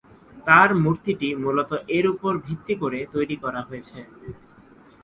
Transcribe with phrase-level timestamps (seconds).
[0.47, 3.99] তার মূর্তিটি মূলত এর উপর ভিত্তি করে তৈরি করা হয়েছে।